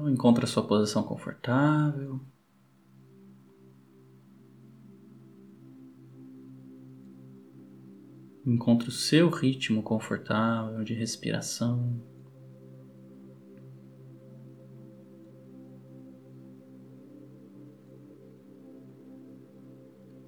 Então, 0.00 0.10
encontre 0.10 0.44
a 0.44 0.48
sua 0.48 0.66
posição 0.66 1.02
confortável. 1.02 2.18
Encontre 8.46 8.88
o 8.88 8.92
seu 8.92 9.28
ritmo 9.28 9.82
confortável 9.82 10.82
de 10.82 10.94
respiração. 10.94 12.00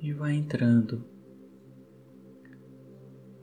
E 0.00 0.14
vai 0.14 0.34
entrando 0.34 1.04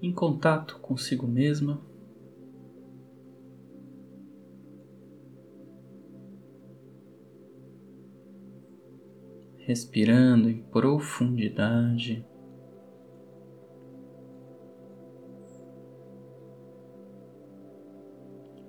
em 0.02 0.12
contato 0.12 0.80
consigo 0.80 1.28
mesma. 1.28 1.95
Respirando 9.66 10.48
em 10.48 10.62
profundidade. 10.62 12.24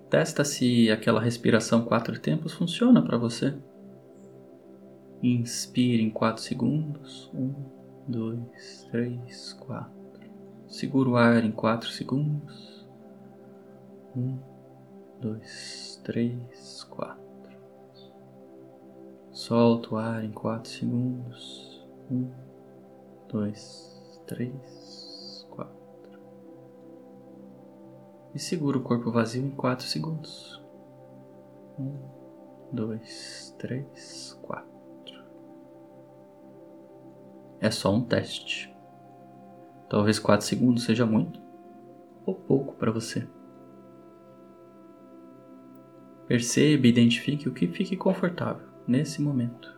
Testa 0.08 0.42
se 0.42 0.90
aquela 0.90 1.20
respiração 1.20 1.84
quatro 1.84 2.18
tempos 2.18 2.54
funciona 2.54 3.02
para 3.02 3.18
você. 3.18 3.54
Inspire 5.22 6.02
em 6.02 6.08
quatro 6.08 6.42
segundos. 6.42 7.30
Um, 7.34 7.52
dois, 8.08 8.88
três, 8.90 9.52
quatro. 9.52 9.92
Segura 10.66 11.10
o 11.10 11.16
ar 11.16 11.44
em 11.44 11.52
quatro 11.52 11.90
segundos. 11.90 12.88
Um, 14.16 14.38
dois, 15.20 16.00
três, 16.02 16.84
quatro. 16.84 17.25
Solta 19.36 19.94
o 19.94 19.98
ar 19.98 20.24
em 20.24 20.32
quatro 20.32 20.70
segundos. 20.70 21.86
Um, 22.10 22.30
dois, 23.28 24.22
três, 24.26 24.96
e 28.34 28.38
segura 28.38 28.76
o 28.76 28.82
corpo 28.82 29.10
vazio 29.10 29.46
em 29.46 29.50
4 29.50 29.86
segundos. 29.86 30.62
1, 31.78 31.96
2, 32.70 33.56
3, 33.58 34.38
4. 34.42 35.24
É 37.60 37.70
só 37.70 37.94
um 37.94 38.02
teste. 38.02 38.74
Talvez 39.88 40.18
4 40.18 40.46
segundos 40.46 40.84
seja 40.84 41.06
muito 41.06 41.40
ou 42.26 42.34
pouco 42.34 42.74
para 42.74 42.90
você. 42.90 43.26
Perceba 46.26 46.86
e 46.86 46.90
identifique 46.90 47.48
o 47.48 47.54
que 47.54 47.66
fique 47.68 47.96
confortável 47.96 48.75
nesse 48.86 49.20
momento. 49.20 49.74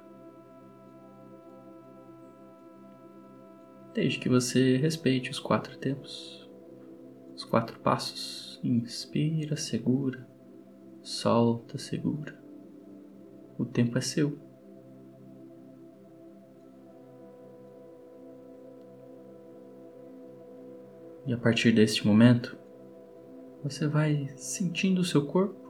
Desde 3.95 4.19
que 4.19 4.29
você 4.29 4.77
respeite 4.77 5.31
os 5.31 5.41
quatro 5.41 5.77
tempos, 5.79 6.49
os 7.35 7.45
quatro 7.45 7.79
passos 7.81 8.49
Inspira, 8.63 9.57
segura. 9.57 10.27
Solta, 11.03 11.79
segura. 11.79 12.37
O 13.57 13.65
tempo 13.65 13.97
é 13.97 14.01
seu. 14.01 14.39
E 21.25 21.33
a 21.33 21.39
partir 21.39 21.73
deste 21.73 22.07
momento, 22.07 22.59
você 23.63 23.87
vai 23.87 24.29
sentindo 24.37 25.03
o 25.03 25.05
seu 25.05 25.27
corpo, 25.27 25.68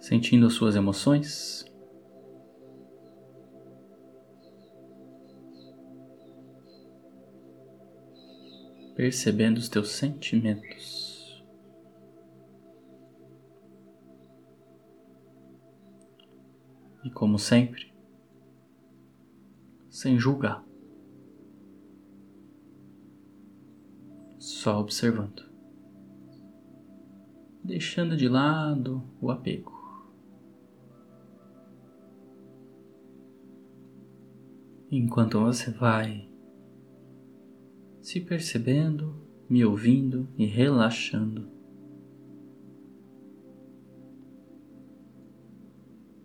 sentindo 0.00 0.46
as 0.46 0.54
suas 0.54 0.74
emoções, 0.74 1.64
percebendo 8.96 9.58
os 9.58 9.68
teus 9.68 9.90
sentimentos. 9.90 11.44
E 17.04 17.10
como 17.10 17.38
sempre, 17.38 17.92
sem 19.88 20.18
julgar, 20.18 20.64
só 24.38 24.80
observando, 24.80 25.42
deixando 27.64 28.16
de 28.16 28.28
lado 28.28 29.02
o 29.20 29.30
apego. 29.30 29.79
Enquanto 34.90 35.38
você 35.38 35.70
vai 35.70 36.28
se 38.02 38.20
percebendo, 38.20 39.14
me 39.48 39.64
ouvindo 39.64 40.26
e 40.36 40.44
relaxando. 40.44 41.48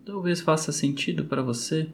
Talvez 0.04 0.40
faça 0.40 0.72
sentido 0.72 1.26
para 1.26 1.42
você 1.42 1.92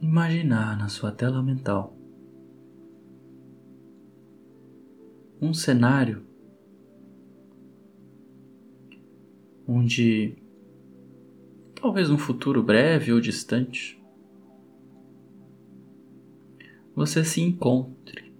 imaginar 0.00 0.78
na 0.78 0.88
sua 0.88 1.12
tela 1.12 1.42
mental 1.42 1.96
um 5.40 5.52
cenário 5.52 6.22
onde 9.66 10.41
talvez 11.82 12.08
um 12.10 12.16
futuro 12.16 12.62
breve 12.62 13.12
ou 13.12 13.20
distante 13.20 14.00
você 16.94 17.24
se 17.24 17.40
encontre. 17.40 18.32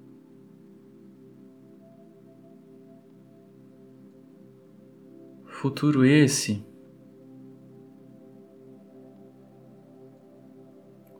Futuro 5.45 6.05
esse 6.05 6.65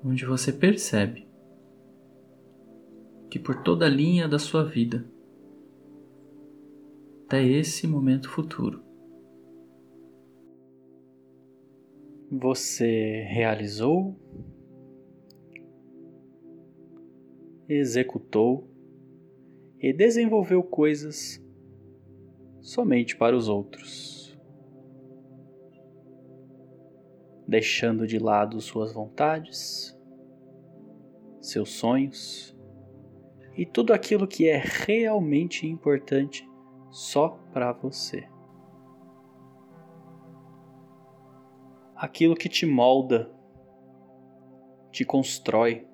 onde 0.05 0.25
você 0.25 0.53
percebe 0.53 1.27
que 3.29 3.39
por 3.39 3.63
toda 3.63 3.87
a 3.87 3.89
linha 3.89 4.29
da 4.29 4.39
sua 4.39 4.63
vida, 4.63 5.05
até 7.25 7.45
esse 7.45 7.87
momento 7.87 8.29
futuro, 8.29 8.92
você 12.35 13.25
realizou 13.29 14.17
executou 17.69 18.69
e 19.79 19.93
desenvolveu 19.93 20.63
coisas 20.63 21.43
somente 22.61 23.17
para 23.17 23.37
os 23.37 23.49
outros, 23.49 24.39
deixando 27.47 28.07
de 28.07 28.19
lado 28.19 28.61
suas 28.61 28.93
vontades, 28.93 29.99
seus 31.41 31.71
sonhos 31.71 32.57
e 33.57 33.67
tudo 33.67 33.93
aquilo 33.93 34.27
que 34.27 34.49
é 34.49 34.63
realmente 34.65 35.67
importante 35.67 36.49
só 36.91 37.31
para 37.53 37.73
você. 37.73 38.32
Aquilo 42.03 42.35
que 42.35 42.49
te 42.49 42.67
molda, 42.67 43.33
te 44.91 45.05
constrói 45.05 45.87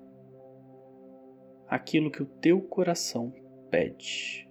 aquilo 1.67 2.09
que 2.09 2.23
o 2.23 2.25
teu 2.25 2.59
coração 2.63 3.31
pede. 3.69 4.49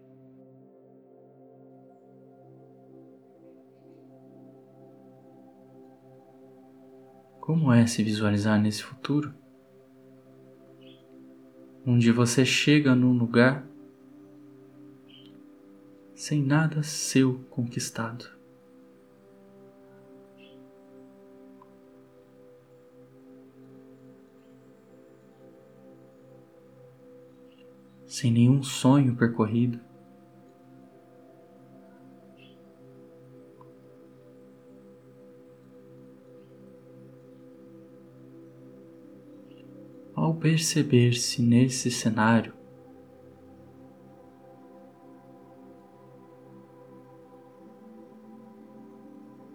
Como 7.40 7.72
é 7.72 7.88
se 7.88 8.04
visualizar 8.04 8.62
nesse 8.62 8.84
futuro? 8.84 9.34
Onde 11.84 12.12
você 12.12 12.44
chega 12.44 12.94
num 12.94 13.18
lugar 13.18 13.68
sem 16.14 16.40
nada 16.40 16.84
seu 16.84 17.40
conquistado. 17.50 18.37
Sem 28.08 28.32
nenhum 28.32 28.62
sonho 28.62 29.14
percorrido. 29.14 29.78
Ao 40.14 40.34
perceber-se 40.34 41.42
nesse 41.42 41.90
cenário, 41.90 42.54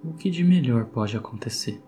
o 0.04 0.14
que 0.14 0.30
de 0.30 0.44
melhor 0.44 0.86
pode 0.86 1.18
acontecer. 1.18 1.82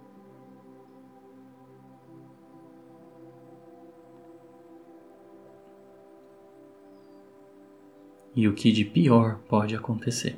E 8.36 8.48
o 8.48 8.54
que 8.54 8.72
de 8.72 8.84
pior 8.84 9.40
pode 9.48 9.76
acontecer. 9.76 10.38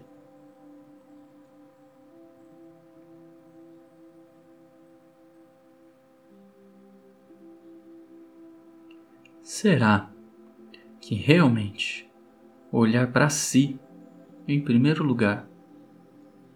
Será 9.41 10.11
que 11.01 11.15
realmente 11.15 12.07
olhar 12.71 13.11
para 13.11 13.29
si 13.29 13.79
em 14.47 14.61
primeiro 14.61 15.03
lugar 15.03 15.49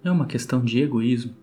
é 0.04 0.12
uma 0.12 0.28
questão 0.28 0.64
de 0.64 0.80
egoísmo? 0.80 1.34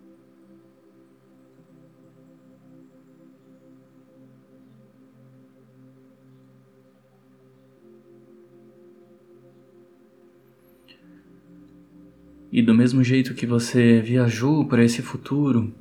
E 12.58 12.62
do 12.62 12.74
mesmo 12.74 13.04
jeito 13.04 13.34
que 13.34 13.46
você 13.46 14.00
viajou 14.00 14.66
para 14.66 14.82
esse 14.82 15.00
futuro, 15.00 15.72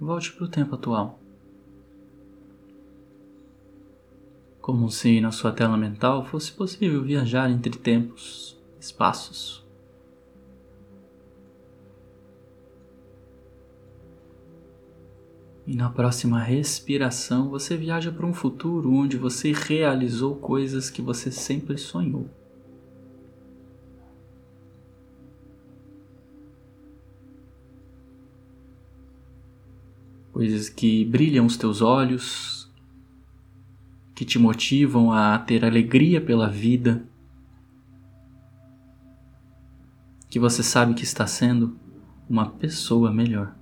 volte 0.00 0.30
para 0.30 0.44
o 0.44 0.48
tempo 0.48 0.76
atual. 0.76 1.18
como 4.60 4.88
se 4.88 5.20
na 5.20 5.32
sua 5.32 5.50
tela 5.50 5.76
mental 5.76 6.24
fosse 6.24 6.52
possível 6.52 7.02
viajar 7.02 7.50
entre 7.50 7.76
tempos, 7.76 8.56
espaços. 8.80 9.64
E 15.66 15.74
na 15.74 15.90
próxima 15.90 16.40
respiração 16.40 17.48
você 17.48 17.76
viaja 17.76 18.12
para 18.12 18.26
um 18.26 18.32
futuro 18.32 18.92
onde 18.92 19.16
você 19.16 19.50
realizou 19.50 20.36
coisas 20.36 20.88
que 20.88 21.02
você 21.02 21.32
sempre 21.32 21.76
sonhou. 21.76 22.28
Coisas 30.36 30.68
que 30.68 31.02
brilham 31.06 31.46
os 31.46 31.56
teus 31.56 31.80
olhos, 31.80 32.70
que 34.14 34.22
te 34.22 34.38
motivam 34.38 35.10
a 35.10 35.38
ter 35.38 35.64
alegria 35.64 36.20
pela 36.20 36.46
vida, 36.46 37.08
que 40.28 40.38
você 40.38 40.62
sabe 40.62 40.92
que 40.92 41.04
está 41.04 41.26
sendo 41.26 41.80
uma 42.28 42.50
pessoa 42.50 43.10
melhor. 43.10 43.56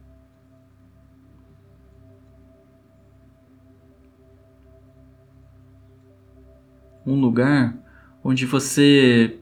Um 7.06 7.20
lugar 7.20 7.78
onde 8.24 8.44
você 8.46 9.38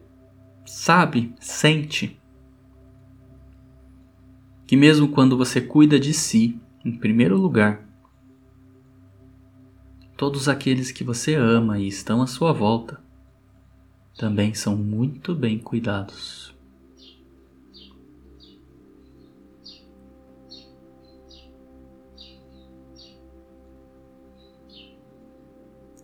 sabe, 0.67 1.35
sente 1.40 2.20
que 4.67 4.76
mesmo 4.76 5.08
quando 5.08 5.35
você 5.35 5.62
cuida 5.62 5.99
de 5.99 6.12
si, 6.12 6.61
em 6.84 6.96
primeiro 6.96 7.37
lugar, 7.37 7.87
todos 10.17 10.49
aqueles 10.49 10.90
que 10.90 11.05
você 11.05 11.34
ama 11.34 11.79
e 11.79 11.87
estão 11.87 12.23
à 12.23 12.26
sua 12.26 12.52
volta 12.52 13.00
também 14.17 14.52
são 14.55 14.76
muito 14.76 15.34
bem 15.34 15.58
cuidados. 15.58 16.55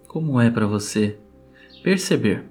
Como 0.06 0.40
é 0.40 0.50
para 0.50 0.66
você 0.66 1.20
perceber, 1.82 2.48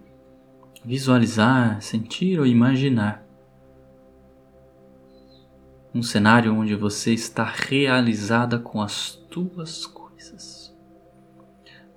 visualizar, 0.85 1.81
sentir 1.81 2.39
ou 2.39 2.45
imaginar 2.45 3.26
um 5.97 6.03
cenário 6.03 6.53
onde 6.53 6.75
você 6.75 7.13
está 7.13 7.43
realizada 7.43 8.59
com 8.59 8.81
as 8.81 9.11
tuas 9.11 9.85
coisas? 9.85 10.07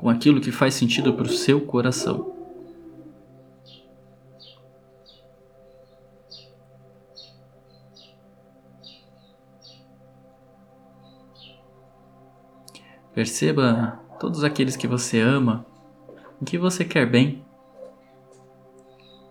com 0.00 0.08
aquilo 0.08 0.40
que 0.40 0.50
faz 0.50 0.72
sentido 0.72 1.12
para 1.12 1.26
o 1.26 1.28
seu 1.28 1.60
coração. 1.60 2.34
Perceba 13.12 14.00
todos 14.18 14.42
aqueles 14.42 14.74
que 14.74 14.86
você 14.88 15.20
ama, 15.20 15.66
em 16.40 16.46
que 16.46 16.56
você 16.56 16.82
quer 16.82 17.04
bem, 17.04 17.44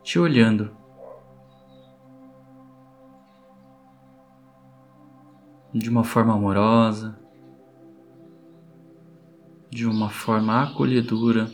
te 0.04 0.20
olhando. 0.20 0.79
De 5.74 5.90
uma 5.90 6.04
forma 6.04 6.34
amorosa, 6.34 7.20
de 9.70 9.86
uma 9.86 10.10
forma 10.10 10.64
acolhedora, 10.64 11.50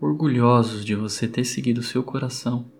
orgulhosos 0.00 0.84
de 0.84 0.94
você 0.94 1.28
ter 1.28 1.44
seguido 1.44 1.82
seu 1.82 2.02
coração, 2.02 2.72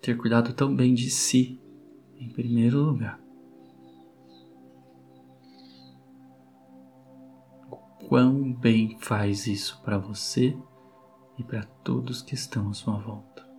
ter 0.00 0.16
cuidado 0.16 0.52
tão 0.52 0.74
bem 0.74 0.92
de 0.92 1.08
si 1.08 1.60
em 2.18 2.28
primeiro 2.28 2.82
lugar. 2.82 3.20
Quão 8.08 8.52
bem 8.52 8.98
faz 8.98 9.46
isso 9.46 9.80
para 9.82 9.96
você 9.96 10.56
e 11.38 11.44
para 11.44 11.62
todos 11.62 12.20
que 12.20 12.34
estão 12.34 12.68
à 12.68 12.74
sua 12.74 12.98
volta. 12.98 13.51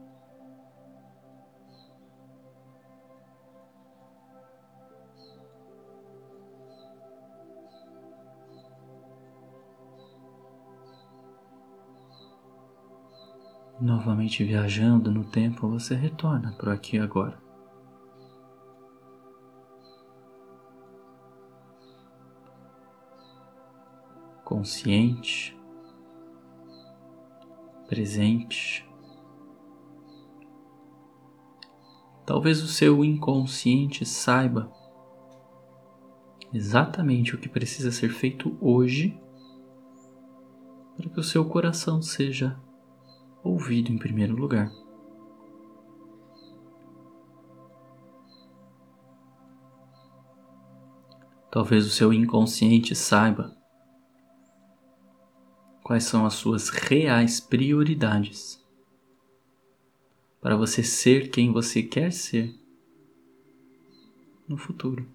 Novamente 13.80 14.44
viajando 14.44 15.12
no 15.12 15.25
tempo, 15.25 15.68
você 15.68 15.96
retorna 15.96 16.53
para 16.58 16.74
aqui 16.74 16.98
agora. 17.00 17.42
Consciente, 24.44 25.58
presente. 27.88 28.88
Talvez 32.25 32.62
o 32.62 32.68
seu 32.68 33.03
inconsciente 33.03 34.06
saiba 34.06 34.72
exatamente 36.53 37.36
o 37.36 37.39
que 37.39 37.50
precisa 37.50 37.92
ser 37.92 38.10
feito 38.10 38.56
hoje 38.62 39.20
para 40.96 41.10
que 41.10 41.20
o 41.20 41.24
seu 41.24 41.44
coração 41.46 42.01
seja 42.01 42.58
ouvido 43.43 43.91
em 43.91 43.97
primeiro 43.97 44.35
lugar. 44.35 44.71
Talvez 51.51 51.85
o 51.85 51.89
seu 51.89 52.12
inconsciente 52.12 52.95
saiba 52.95 53.55
quais 55.83 56.05
são 56.05 56.25
as 56.25 56.33
suas 56.33 56.69
reais 56.69 57.39
prioridades 57.39 58.63
para 60.41 60.57
você 60.57 60.81
ser 60.83 61.29
quem 61.29 61.51
você 61.51 61.83
quer 61.83 62.12
ser 62.12 62.53
no 64.47 64.57
futuro. 64.57 65.07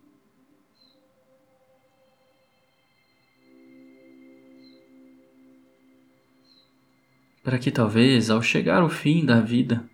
Para 7.48 7.58
que 7.58 7.70
talvez 7.70 8.28
ao 8.28 8.42
chegar 8.42 8.82
ao 8.82 8.90
fim 8.90 9.24
da 9.24 9.40
vida, 9.40 9.88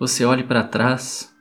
você 0.00 0.24
olhe 0.24 0.42
para 0.42 0.64
trás 0.64 1.32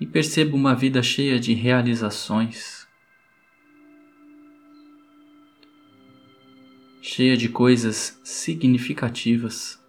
e 0.00 0.06
perceba 0.08 0.56
uma 0.56 0.74
vida 0.74 1.00
cheia 1.04 1.38
de 1.38 1.54
realizações, 1.54 2.84
cheia 7.00 7.36
de 7.36 7.48
coisas 7.48 8.20
significativas. 8.24 9.80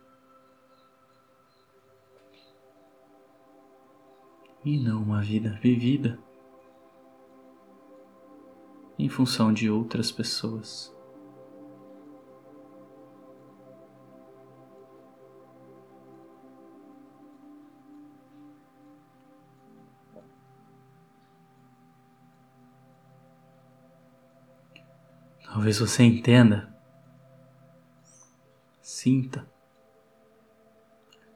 E 4.64 4.78
não 4.78 5.02
uma 5.02 5.24
vida 5.24 5.60
vivida 5.60 6.20
em 9.00 9.10
função 9.10 9.52
de 9.52 9.72
outras 9.72 10.12
pessoas. 10.12 10.93
Talvez 25.54 25.78
você 25.78 26.02
entenda, 26.02 26.76
sinta 28.82 29.48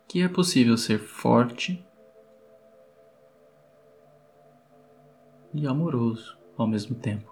que 0.07 0.23
é 0.23 0.27
possível 0.27 0.75
ser 0.75 0.97
forte 0.97 1.85
e 5.53 5.67
amoroso 5.67 6.35
ao 6.57 6.65
mesmo 6.65 6.95
tempo. 6.95 7.31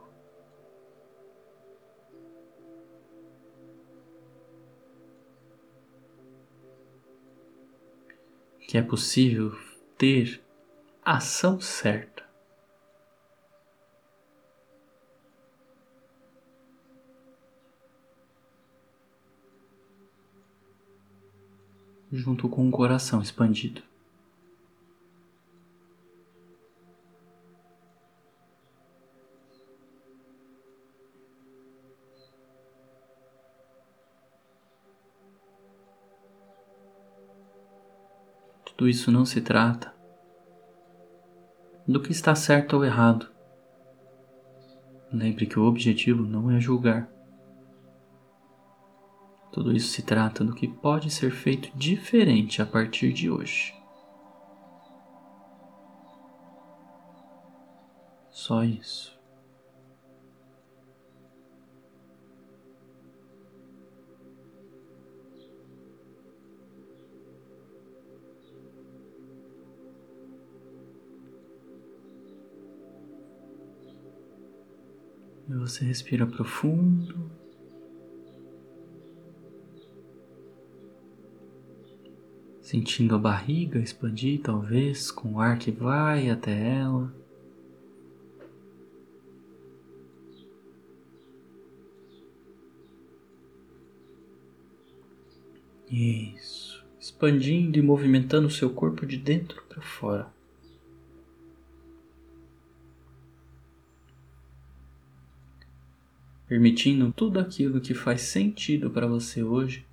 Que 8.67 8.77
é 8.77 8.83
possível 8.83 9.57
ter 9.97 10.39
ação 11.03 11.59
certa. 11.59 12.14
Junto 22.15 22.47
com 22.47 22.65
o 22.65 22.71
coração 22.71 23.21
expandido. 23.21 23.83
Tudo 38.65 38.87
isso 38.87 39.11
não 39.11 39.25
se 39.25 39.41
trata 39.41 39.93
do 41.85 42.01
que 42.01 42.13
está 42.13 42.33
certo 42.33 42.77
ou 42.77 42.85
errado. 42.85 43.29
Lembre 45.11 45.45
que 45.45 45.59
o 45.59 45.65
objetivo 45.65 46.23
não 46.23 46.49
é 46.49 46.61
julgar. 46.61 47.14
Tudo 49.55 49.71
isso 49.71 49.87
se 49.87 50.01
trata 50.01 50.43
do 50.43 50.53
que 50.53 50.67
pode 50.67 51.09
ser 51.09 51.31
feito 51.31 51.71
diferente 51.77 52.61
a 52.61 52.65
partir 52.65 53.13
de 53.13 53.31
hoje. 53.31 53.73
Só 58.29 58.65
isso. 58.65 59.17
E 75.47 75.53
você 75.53 75.85
respira 75.85 76.27
profundo. 76.27 77.24
Sentindo 82.65 83.13
a 83.13 83.19
barriga 83.19 83.77
expandir, 83.77 84.41
talvez, 84.41 85.11
com 85.11 85.33
o 85.33 85.39
ar 85.39 85.59
que 85.59 85.69
vai 85.69 86.31
até 86.31 86.79
ela. 86.79 87.13
Isso, 95.87 96.83
expandindo 96.99 97.77
e 97.77 97.83
movimentando 97.83 98.47
o 98.47 98.51
seu 98.51 98.71
corpo 98.71 99.05
de 99.05 99.17
dentro 99.17 99.61
para 99.69 99.83
fora. 99.83 100.33
permitindo 106.47 107.11
tudo 107.11 107.39
aquilo 107.39 107.81
que 107.81 107.93
faz 107.93 108.21
sentido 108.21 108.89
para 108.89 109.07
você 109.07 109.43
hoje 109.43 109.83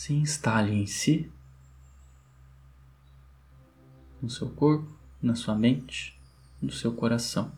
se 0.00 0.14
instale 0.14 0.72
em 0.72 0.86
si, 0.86 1.30
no 4.22 4.30
seu 4.30 4.48
corpo, 4.48 4.90
na 5.20 5.34
sua 5.34 5.54
mente, 5.54 6.18
no 6.58 6.72
seu 6.72 6.94
coração. 6.94 7.52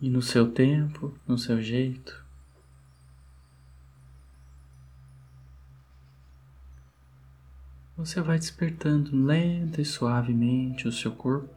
E 0.00 0.08
no 0.08 0.22
seu 0.22 0.50
tempo, 0.50 1.14
no 1.28 1.36
seu 1.36 1.60
jeito. 1.60 2.31
Você 8.04 8.20
vai 8.20 8.36
despertando 8.36 9.16
lenta 9.16 9.80
e 9.80 9.84
suavemente 9.84 10.88
o 10.88 10.92
seu 10.92 11.14
corpo, 11.14 11.54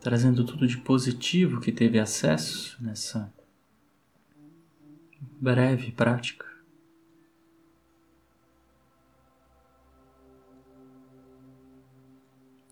trazendo 0.00 0.46
tudo 0.46 0.64
de 0.64 0.78
positivo 0.78 1.60
que 1.60 1.72
teve 1.72 1.98
acesso 1.98 2.80
nessa 2.80 3.34
breve 5.40 5.90
prática. 5.90 6.46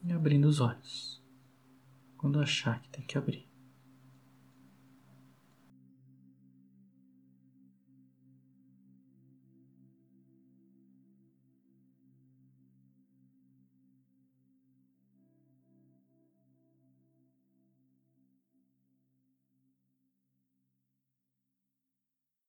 E 0.05 0.13
abrindo 0.13 0.45
os 0.45 0.61
olhos 0.61 1.21
quando 2.17 2.41
achar 2.41 2.81
que 2.81 2.91
tem 2.91 3.05
que 3.05 3.19
abrir. 3.19 3.50